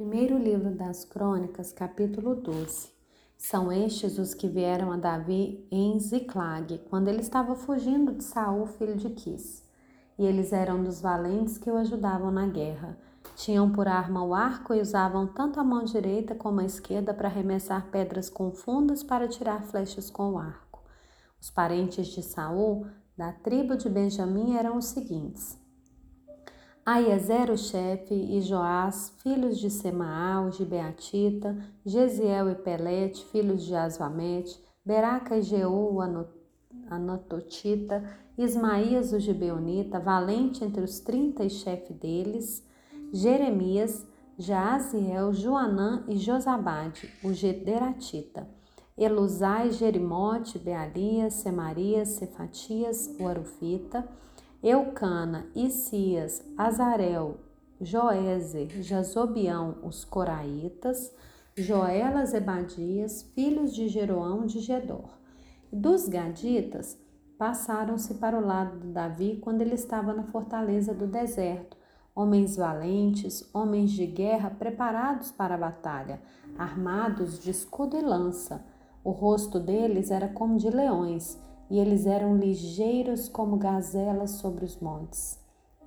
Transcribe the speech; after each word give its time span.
Primeiro 0.00 0.38
livro 0.38 0.70
das 0.70 1.04
Crônicas, 1.04 1.74
capítulo 1.74 2.34
12. 2.34 2.88
São 3.36 3.70
estes 3.70 4.16
os 4.16 4.32
que 4.32 4.48
vieram 4.48 4.90
a 4.90 4.96
Davi 4.96 5.68
em 5.70 5.98
Ziclag, 5.98 6.78
quando 6.88 7.08
ele 7.08 7.20
estava 7.20 7.54
fugindo 7.54 8.10
de 8.10 8.24
Saul, 8.24 8.64
filho 8.64 8.96
de 8.96 9.10
Quis. 9.10 9.62
E 10.18 10.24
eles 10.24 10.54
eram 10.54 10.82
dos 10.82 11.02
valentes 11.02 11.58
que 11.58 11.70
o 11.70 11.76
ajudavam 11.76 12.30
na 12.30 12.46
guerra. 12.46 12.96
Tinham 13.36 13.70
por 13.70 13.86
arma 13.86 14.24
o 14.24 14.34
arco 14.34 14.72
e 14.72 14.80
usavam 14.80 15.26
tanto 15.26 15.60
a 15.60 15.64
mão 15.64 15.84
direita 15.84 16.34
como 16.34 16.60
a 16.60 16.64
esquerda 16.64 17.12
para 17.12 17.28
arremessar 17.28 17.90
pedras 17.90 18.30
confundas 18.30 19.02
para 19.02 19.28
tirar 19.28 19.64
flechas 19.64 20.08
com 20.08 20.32
o 20.32 20.38
arco. 20.38 20.82
Os 21.38 21.50
parentes 21.50 22.06
de 22.06 22.22
Saul, 22.22 22.86
da 23.18 23.32
tribo 23.32 23.76
de 23.76 23.90
Benjamim, 23.90 24.56
eram 24.56 24.78
os 24.78 24.86
seguintes: 24.86 25.59
Aiezer 26.92 27.52
o 27.52 27.56
chefe 27.56 28.12
e 28.12 28.40
Joás, 28.40 29.14
filhos 29.22 29.60
de 29.60 29.70
Semaal, 29.70 30.50
de 30.50 30.64
Beatita, 30.64 31.56
Gesiel 31.86 32.50
e 32.50 32.56
Pelete, 32.56 33.24
filhos 33.26 33.62
de 33.62 33.76
Asvamete, 33.76 34.60
Beraca 34.84 35.36
e 35.36 35.42
Jeú, 35.42 36.00
Anatotita, 36.88 38.02
Ismaías 38.36 39.12
o 39.12 39.20
Gibeonita, 39.20 40.00
valente 40.00 40.64
entre 40.64 40.82
os 40.82 40.98
trinta 40.98 41.44
e 41.44 41.48
chefe 41.48 41.92
deles, 41.92 42.66
Jeremias, 43.12 44.04
Jaaziel, 44.36 45.32
Joanã 45.32 46.02
e 46.08 46.16
Josabade, 46.16 47.08
o 47.22 47.32
Gederatita, 47.32 48.48
Elusai, 48.98 49.70
Jerimote, 49.70 50.58
Bealias, 50.58 51.34
Semarias, 51.34 52.08
Cefatias, 52.08 53.14
o 53.20 53.28
Arufita, 53.28 54.08
Eucana, 54.62 55.46
Isias, 55.54 56.44
Azarel, 56.54 57.38
Joézer, 57.80 58.82
Jazobião, 58.82 59.78
os 59.82 60.04
Coraitas, 60.04 61.10
Joelas 61.56 62.34
e 62.34 62.40
Badias, 62.40 63.22
filhos 63.34 63.74
de 63.74 63.88
Jeroão 63.88 64.44
de 64.44 64.60
Gedor. 64.60 65.08
Dos 65.72 66.06
Gaditas, 66.06 66.98
passaram-se 67.38 68.14
para 68.14 68.38
o 68.38 68.44
lado 68.44 68.78
de 68.80 68.88
Davi 68.88 69.38
quando 69.42 69.62
ele 69.62 69.74
estava 69.74 70.12
na 70.12 70.24
fortaleza 70.24 70.92
do 70.92 71.06
deserto, 71.06 71.74
homens 72.14 72.56
valentes, 72.56 73.48
homens 73.54 73.90
de 73.90 74.04
guerra 74.04 74.50
preparados 74.50 75.30
para 75.30 75.54
a 75.54 75.58
batalha, 75.58 76.20
armados 76.58 77.42
de 77.42 77.50
escudo 77.50 77.96
e 77.96 78.02
lança. 78.02 78.62
O 79.02 79.10
rosto 79.10 79.58
deles 79.58 80.10
era 80.10 80.28
como 80.28 80.58
de 80.58 80.68
leões 80.68 81.38
e 81.70 81.78
eles 81.78 82.04
eram 82.04 82.36
ligeiros 82.36 83.28
como 83.28 83.56
gazelas 83.56 84.32
sobre 84.32 84.64
os 84.64 84.78
montes. 84.80 85.38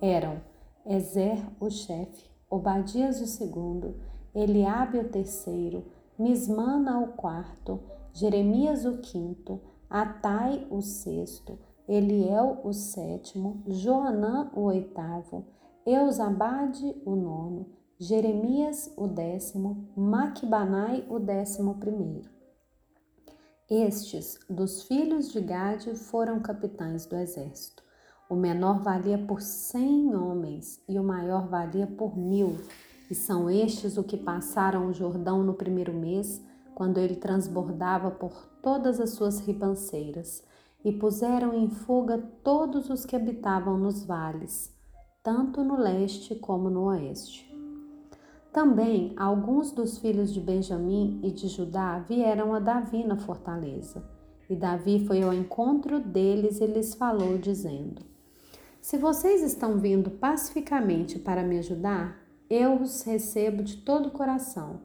Eram 0.00 0.40
Ezer, 0.86 1.38
o 1.60 1.68
chefe, 1.68 2.30
Obadias 2.48 3.20
o 3.20 3.26
segundo, 3.26 3.96
Eliabe 4.34 4.98
o 4.98 5.08
terceiro, 5.08 5.84
Mismana 6.18 7.00
o 7.00 7.08
quarto, 7.08 7.80
Jeremias 8.12 8.84
o 8.84 8.98
quinto, 8.98 9.60
Atai 9.90 10.66
o 10.70 10.80
sexto, 10.80 11.58
Eliel 11.88 12.60
o 12.64 12.72
sétimo, 12.72 13.62
Joanã 13.66 14.50
o 14.54 14.62
oitavo, 14.62 15.44
Eusabade 15.84 16.96
o 17.04 17.14
nono, 17.14 17.66
Jeremias 17.98 18.92
o 18.96 19.06
décimo, 19.06 19.88
Maquibanai 19.96 21.04
o 21.08 21.18
décimo 21.18 21.74
primeiro. 21.74 22.31
Estes, 23.74 24.38
dos 24.50 24.82
filhos 24.82 25.32
de 25.32 25.40
Gade, 25.40 25.94
foram 25.94 26.40
capitães 26.40 27.06
do 27.06 27.16
exército. 27.16 27.82
O 28.28 28.34
menor 28.34 28.82
valia 28.82 29.16
por 29.16 29.40
cem 29.40 30.14
homens 30.14 30.78
e 30.86 30.98
o 30.98 31.02
maior 31.02 31.48
valia 31.48 31.86
por 31.86 32.14
mil. 32.14 32.58
E 33.10 33.14
são 33.14 33.48
estes 33.48 33.96
o 33.96 34.04
que 34.04 34.18
passaram 34.18 34.88
o 34.88 34.92
Jordão 34.92 35.42
no 35.42 35.54
primeiro 35.54 35.94
mês, 35.94 36.44
quando 36.74 36.98
ele 36.98 37.16
transbordava 37.16 38.10
por 38.10 38.46
todas 38.62 39.00
as 39.00 39.12
suas 39.12 39.40
ribanceiras, 39.40 40.44
e 40.84 40.92
puseram 40.92 41.54
em 41.54 41.70
fuga 41.70 42.18
todos 42.44 42.90
os 42.90 43.06
que 43.06 43.16
habitavam 43.16 43.78
nos 43.78 44.04
vales, 44.04 44.70
tanto 45.22 45.64
no 45.64 45.78
leste 45.78 46.34
como 46.34 46.68
no 46.68 46.88
oeste. 46.88 47.51
Também 48.52 49.14
alguns 49.16 49.72
dos 49.72 49.96
filhos 49.96 50.32
de 50.32 50.38
Benjamim 50.38 51.18
e 51.22 51.30
de 51.30 51.48
Judá 51.48 51.98
vieram 52.00 52.54
a 52.54 52.58
Davi 52.58 53.02
na 53.02 53.16
fortaleza. 53.16 54.04
E 54.48 54.54
Davi 54.54 55.06
foi 55.06 55.22
ao 55.22 55.32
encontro 55.32 55.98
deles 55.98 56.60
e 56.60 56.66
lhes 56.66 56.94
falou, 56.94 57.38
dizendo: 57.38 58.02
Se 58.78 58.98
vocês 58.98 59.42
estão 59.42 59.78
vindo 59.78 60.10
pacificamente 60.10 61.18
para 61.18 61.42
me 61.42 61.58
ajudar, 61.58 62.18
eu 62.50 62.74
os 62.74 63.02
recebo 63.02 63.62
de 63.62 63.78
todo 63.78 64.08
o 64.08 64.10
coração. 64.10 64.80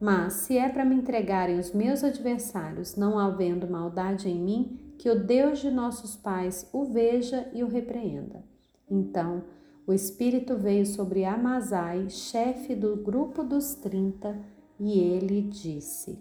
Mas 0.00 0.32
se 0.32 0.58
é 0.58 0.68
para 0.68 0.84
me 0.84 0.96
entregarem 0.96 1.60
os 1.60 1.72
meus 1.72 2.02
adversários, 2.02 2.96
não 2.96 3.16
havendo 3.16 3.70
maldade 3.70 4.28
em 4.28 4.40
mim, 4.40 4.94
que 4.98 5.08
o 5.08 5.24
Deus 5.24 5.60
de 5.60 5.70
nossos 5.70 6.16
pais 6.16 6.68
o 6.72 6.84
veja 6.84 7.48
e 7.52 7.62
o 7.62 7.68
repreenda. 7.68 8.42
Então, 8.90 9.44
o 9.86 9.92
Espírito 9.92 10.56
veio 10.56 10.86
sobre 10.86 11.24
Amazai, 11.24 12.08
chefe 12.08 12.74
do 12.74 12.96
grupo 12.96 13.42
dos 13.42 13.74
trinta, 13.74 14.38
e 14.78 14.98
ele 15.00 15.42
disse: 15.42 16.18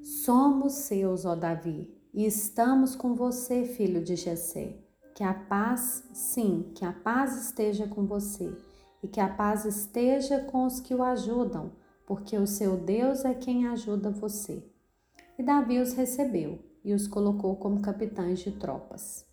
Somos 0.00 0.74
seus, 0.74 1.24
ó 1.24 1.34
Davi, 1.34 1.92
e 2.14 2.24
estamos 2.24 2.94
com 2.94 3.14
você, 3.14 3.64
filho 3.64 4.02
de 4.02 4.16
Jessé. 4.16 4.76
Que 5.14 5.24
a 5.24 5.34
paz, 5.34 6.08
sim, 6.12 6.70
que 6.74 6.84
a 6.84 6.92
paz 6.92 7.46
esteja 7.46 7.86
com 7.86 8.06
você, 8.06 8.56
e 9.02 9.08
que 9.08 9.20
a 9.20 9.28
paz 9.28 9.64
esteja 9.64 10.40
com 10.40 10.64
os 10.64 10.80
que 10.80 10.94
o 10.94 11.02
ajudam, 11.02 11.72
porque 12.06 12.36
o 12.36 12.46
seu 12.46 12.76
Deus 12.76 13.24
é 13.24 13.34
quem 13.34 13.66
ajuda 13.66 14.10
você. 14.10 14.64
E 15.38 15.42
Davi 15.42 15.78
os 15.78 15.92
recebeu 15.92 16.58
e 16.84 16.94
os 16.94 17.06
colocou 17.06 17.56
como 17.56 17.82
capitães 17.82 18.38
de 18.38 18.52
tropas. 18.52 19.26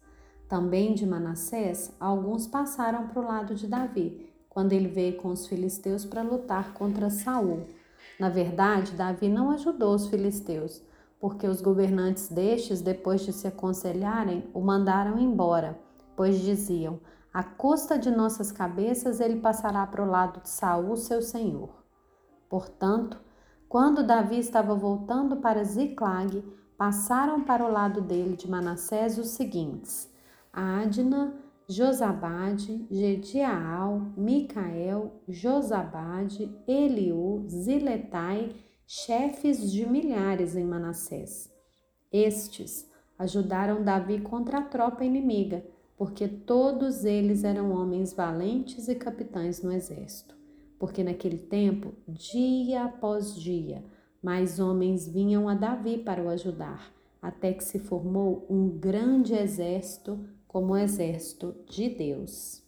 Também 0.50 0.96
de 0.96 1.06
Manassés, 1.06 1.96
alguns 2.00 2.48
passaram 2.48 3.08
para 3.08 3.22
o 3.22 3.24
lado 3.24 3.54
de 3.54 3.68
Davi, 3.68 4.28
quando 4.50 4.74
ele 4.74 4.88
veio 4.88 5.16
com 5.18 5.28
os 5.28 5.46
filisteus 5.46 6.04
para 6.06 6.24
lutar 6.24 6.74
contra 6.74 7.12
Saul. 7.12 7.68
Na 8.20 8.30
verdade, 8.30 8.94
Davi 8.94 9.30
não 9.30 9.52
ajudou 9.52 9.94
os 9.94 10.08
filisteus, 10.08 10.82
porque 11.20 11.46
os 11.46 11.62
governantes 11.62 12.30
destes, 12.30 12.82
depois 12.82 13.22
de 13.22 13.32
se 13.32 13.48
aconselharem, 13.48 14.50
o 14.52 14.60
mandaram 14.60 15.20
embora, 15.20 15.80
pois 16.16 16.40
diziam: 16.40 17.00
à 17.32 17.44
custa 17.44 18.00
de 18.00 18.10
nossas 18.10 18.52
cabeças 18.52 19.20
ele 19.20 19.40
passará 19.40 19.86
para 19.86 20.04
o 20.04 20.10
lado 20.10 20.42
de 20.42 20.50
Saul, 20.50 20.98
seu 20.98 21.22
senhor. 21.22 21.70
Portanto, 22.50 23.22
quando 23.68 24.02
Davi 24.02 24.40
estava 24.40 24.74
voltando 24.74 25.38
para 25.38 25.64
Ziclag, 25.64 26.44
passaram 26.76 27.42
para 27.42 27.64
o 27.64 27.72
lado 27.72 28.02
dele 28.02 28.36
de 28.36 28.50
Manassés 28.50 29.20
os 29.20 29.28
seguintes: 29.28 30.10
Adna, 30.52 31.34
Josabade, 31.68 32.88
Gediaal, 32.90 34.12
Micael, 34.18 35.22
Josabade, 35.28 36.52
Eliú, 36.68 37.46
Ziletai, 37.48 38.56
chefes 38.88 39.72
de 39.72 39.86
milhares 39.86 40.56
em 40.56 40.66
Manassés. 40.66 41.52
Estes 42.12 42.90
ajudaram 43.20 43.84
Davi 43.84 44.20
contra 44.20 44.58
a 44.58 44.64
tropa 44.64 45.06
inimiga, 45.06 45.64
porque 45.96 46.28
todos 46.28 47.06
eles 47.06 47.44
eram 47.44 47.72
homens 47.72 48.14
valentes 48.14 48.88
e 48.88 48.96
capitães 48.96 49.62
no 49.62 49.72
exército. 49.72 50.36
Porque 50.80 51.04
naquele 51.04 51.38
tempo, 51.38 51.94
dia 52.08 52.86
após 52.86 53.36
dia, 53.36 53.84
mais 54.24 54.60
homens 54.60 55.08
vinham 55.08 55.48
a 55.48 55.54
Davi 55.54 56.00
para 56.00 56.24
o 56.24 56.30
ajudar, 56.30 56.92
até 57.22 57.54
que 57.54 57.64
se 57.64 57.78
formou 57.78 58.48
um 58.50 58.70
grande 58.70 59.36
exército 59.36 60.20
como 60.50 60.74
o 60.74 60.78
exército 60.78 61.56
de 61.70 61.88
Deus. 61.90 62.62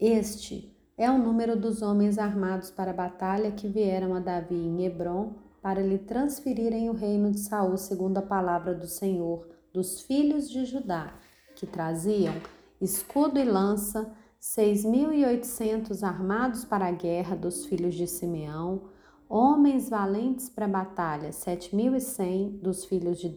Este 0.00 0.74
é 0.96 1.10
o 1.10 1.18
número 1.18 1.54
dos 1.54 1.82
homens 1.82 2.18
armados 2.18 2.70
para 2.70 2.90
a 2.90 2.94
batalha 2.94 3.52
que 3.52 3.68
vieram 3.68 4.14
a 4.14 4.20
Davi 4.20 4.54
em 4.54 4.82
Hebron 4.82 5.34
para 5.62 5.82
lhe 5.82 5.98
transferirem 5.98 6.88
o 6.88 6.94
reino 6.94 7.30
de 7.30 7.40
Saul 7.40 7.76
segundo 7.76 8.16
a 8.16 8.22
palavra 8.22 8.74
do 8.74 8.86
Senhor, 8.86 9.46
dos 9.72 10.00
filhos 10.00 10.48
de 10.48 10.64
Judá, 10.64 11.14
que 11.54 11.66
traziam 11.66 12.34
escudo 12.80 13.38
e 13.38 13.44
lança, 13.44 14.10
seis 14.38 14.82
mil 14.82 15.12
e 15.12 15.26
oitocentos 15.26 16.02
armados 16.02 16.64
para 16.64 16.86
a 16.86 16.92
guerra 16.92 17.36
dos 17.36 17.66
filhos 17.66 17.94
de 17.94 18.06
Simeão, 18.06 18.88
homens 19.28 19.90
valentes 19.90 20.48
para 20.48 20.64
a 20.64 20.68
batalha, 20.68 21.32
sete 21.32 21.76
mil 21.76 21.94
e 21.94 22.00
cem 22.00 22.58
dos 22.62 22.86
filhos 22.86 23.18
de 23.18 23.28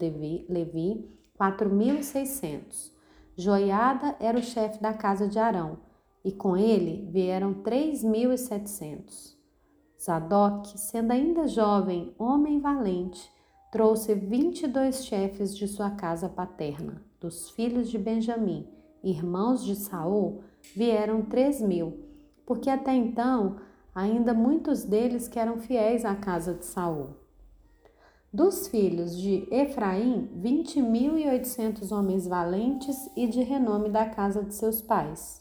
Levi, 0.48 1.14
4.600. 1.38 2.92
Joiada 3.36 4.16
era 4.20 4.38
o 4.38 4.42
chefe 4.42 4.80
da 4.80 4.92
casa 4.92 5.26
de 5.26 5.38
Arão, 5.38 5.78
e 6.24 6.30
com 6.30 6.56
ele 6.56 7.08
vieram 7.10 7.54
3.700. 7.62 9.34
Zadok, 10.00 10.78
sendo 10.78 11.12
ainda 11.12 11.48
jovem, 11.48 12.14
homem 12.18 12.60
valente, 12.60 13.30
trouxe 13.72 14.14
22 14.14 15.04
chefes 15.04 15.56
de 15.56 15.66
sua 15.66 15.90
casa 15.90 16.28
paterna. 16.28 17.02
Dos 17.20 17.50
filhos 17.50 17.90
de 17.90 17.98
Benjamim, 17.98 18.68
irmãos 19.02 19.64
de 19.64 19.74
Saul, 19.74 20.42
vieram 20.74 21.22
três 21.22 21.60
mil, 21.60 21.98
porque 22.46 22.70
até 22.70 22.94
então 22.94 23.56
ainda 23.94 24.34
muitos 24.34 24.84
deles 24.84 25.26
que 25.26 25.38
eram 25.38 25.58
fiéis 25.58 26.04
à 26.04 26.14
casa 26.14 26.54
de 26.54 26.64
Saul. 26.64 27.23
Dos 28.34 28.66
filhos 28.66 29.16
de 29.16 29.46
Efraim, 29.48 30.28
vinte 30.34 30.82
mil 30.82 31.16
e 31.16 31.24
oitocentos 31.28 31.92
homens 31.92 32.26
valentes 32.26 33.08
e 33.16 33.28
de 33.28 33.40
renome 33.44 33.88
da 33.88 34.06
casa 34.06 34.42
de 34.42 34.52
seus 34.52 34.82
pais. 34.82 35.40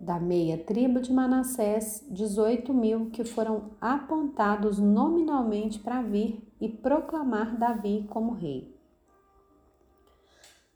Da 0.00 0.18
meia 0.18 0.58
tribo 0.58 1.00
de 1.00 1.12
Manassés, 1.12 2.04
dezoito 2.10 2.74
mil 2.74 3.10
que 3.10 3.22
foram 3.22 3.70
apontados 3.80 4.80
nominalmente 4.80 5.78
para 5.78 6.02
vir 6.02 6.42
e 6.60 6.68
proclamar 6.68 7.56
Davi 7.56 8.04
como 8.10 8.32
rei. 8.32 8.76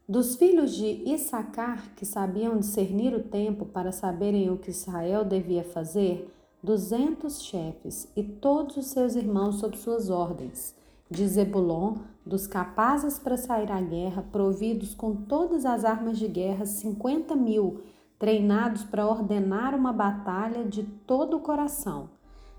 Dos 0.09 0.37
filhos 0.37 0.77
de 0.77 0.87
Issacar, 1.13 1.93
que 1.97 2.07
sabiam 2.07 2.57
discernir 2.57 3.13
o 3.13 3.25
tempo 3.25 3.67
para 3.67 3.91
saberem 3.91 4.49
o 4.49 4.59
que 4.59 4.71
Israel 4.71 5.25
devia 5.25 5.65
fazer, 5.65 6.33
duzentos 6.63 7.43
chefes 7.43 8.09
e 8.15 8.23
todos 8.23 8.77
os 8.77 8.87
seus 8.87 9.17
irmãos 9.17 9.57
sob 9.57 9.77
suas 9.77 10.09
ordens. 10.09 10.77
De 11.11 11.27
Zebulon, 11.29 11.97
dos 12.25 12.47
capazes 12.47 13.19
para 13.19 13.37
sair 13.37 13.71
à 13.71 13.81
guerra, 13.81 14.25
providos 14.33 14.95
com 14.95 15.15
todas 15.15 15.65
as 15.65 15.85
armas 15.85 16.19
de 16.19 16.27
guerra, 16.27 16.67
cinquenta 16.67 17.37
mil, 17.37 17.83
treinados 18.19 18.83
para 18.83 19.07
ordenar 19.07 19.75
uma 19.75 19.93
batalha 19.93 20.65
de 20.65 20.83
todo 20.83 21.37
o 21.37 21.41
coração. 21.41 22.11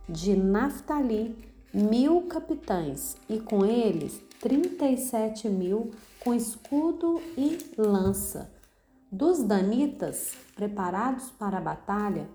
De 0.07 0.35
Naphtali, 0.35 1.35
mil 1.73 2.21
capitães, 2.23 3.17
e 3.27 3.39
com 3.39 3.65
eles 3.65 4.21
trinta 4.39 4.87
e 4.87 4.97
sete 4.97 5.49
mil 5.49 5.91
com 6.19 6.33
escudo 6.33 7.21
e 7.37 7.57
lança. 7.77 8.49
Dos 9.11 9.43
danitas, 9.43 10.33
preparados 10.55 11.29
para 11.31 11.57
a 11.57 11.61
batalha, 11.61 12.29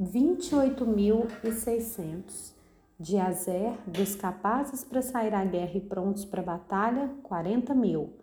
28.600. 0.00 2.53
De 2.98 3.18
Azer, 3.18 3.76
dos 3.86 4.14
capazes 4.14 4.84
para 4.84 5.02
sair 5.02 5.34
à 5.34 5.44
guerra 5.44 5.76
e 5.76 5.80
prontos 5.80 6.24
para 6.24 6.40
a 6.40 6.44
batalha, 6.44 7.10
40 7.24 7.74
mil. 7.74 8.14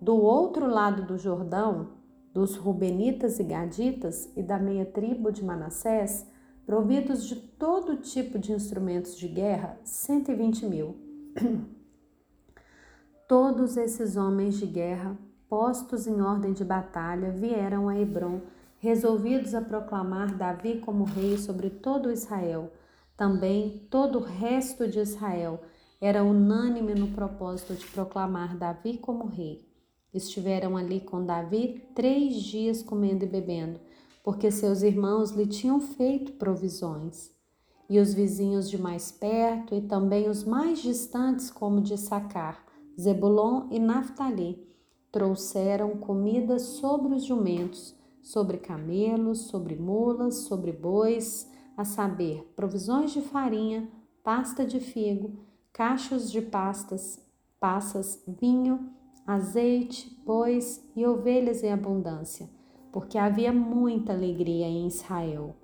Do 0.00 0.16
outro 0.16 0.66
lado 0.68 1.04
do 1.04 1.18
Jordão, 1.18 1.94
dos 2.32 2.56
Rubenitas 2.56 3.38
e 3.40 3.44
Gaditas 3.44 4.30
e 4.36 4.42
da 4.42 4.58
meia 4.58 4.86
tribo 4.86 5.32
de 5.32 5.44
Manassés, 5.44 6.26
providos 6.64 7.26
de 7.26 7.36
todo 7.36 7.96
tipo 7.96 8.38
de 8.38 8.52
instrumentos 8.52 9.16
de 9.16 9.28
guerra, 9.28 9.78
120 9.84 10.66
mil. 10.66 10.96
Todos 13.26 13.76
esses 13.76 14.16
homens 14.16 14.58
de 14.58 14.66
guerra, 14.66 15.16
postos 15.48 16.06
em 16.06 16.20
ordem 16.20 16.52
de 16.52 16.64
batalha, 16.64 17.30
vieram 17.30 17.88
a 17.88 17.98
Hebron 17.98 18.40
resolvidos 18.78 19.54
a 19.54 19.62
proclamar 19.62 20.36
Davi 20.36 20.78
como 20.78 21.04
rei 21.04 21.38
sobre 21.38 21.70
todo 21.70 22.12
Israel. 22.12 22.70
Também 23.16 23.86
todo 23.90 24.18
o 24.18 24.22
resto 24.22 24.88
de 24.88 24.98
Israel 24.98 25.60
era 26.00 26.24
unânime 26.24 26.94
no 26.94 27.08
propósito 27.08 27.74
de 27.74 27.86
proclamar 27.86 28.56
Davi 28.56 28.98
como 28.98 29.26
rei. 29.26 29.68
Estiveram 30.12 30.76
ali 30.76 31.00
com 31.00 31.24
Davi 31.24 31.88
três 31.94 32.36
dias 32.42 32.82
comendo 32.82 33.24
e 33.24 33.28
bebendo, 33.28 33.80
porque 34.22 34.50
seus 34.50 34.82
irmãos 34.82 35.30
lhe 35.30 35.46
tinham 35.46 35.80
feito 35.80 36.32
provisões. 36.32 37.30
E 37.88 37.98
os 37.98 38.14
vizinhos 38.14 38.68
de 38.68 38.80
mais 38.80 39.12
perto 39.12 39.74
e 39.74 39.82
também 39.82 40.28
os 40.28 40.44
mais 40.44 40.80
distantes, 40.80 41.50
como 41.50 41.80
de 41.80 41.98
Sacar, 41.98 42.64
Zebulon 42.98 43.68
e 43.70 43.78
Naphtali, 43.78 44.66
trouxeram 45.12 45.96
comida 45.96 46.58
sobre 46.58 47.14
os 47.14 47.24
jumentos 47.24 47.94
sobre 48.24 48.56
camelos, 48.56 49.42
sobre 49.48 49.76
mulas, 49.76 50.36
sobre 50.46 50.72
bois, 50.72 51.46
a 51.76 51.84
saber, 51.84 52.52
provisões 52.54 53.12
de 53.12 53.20
farinha, 53.20 53.88
pasta 54.22 54.64
de 54.64 54.80
figo, 54.80 55.38
cachos 55.72 56.30
de 56.30 56.40
pastas, 56.40 57.20
passas, 57.58 58.22
vinho, 58.26 58.90
azeite, 59.26 60.20
bois 60.24 60.86
e 60.94 61.06
ovelhas 61.06 61.62
em 61.62 61.72
abundância, 61.72 62.48
porque 62.92 63.18
havia 63.18 63.52
muita 63.52 64.12
alegria 64.12 64.66
em 64.66 64.86
Israel. 64.86 65.56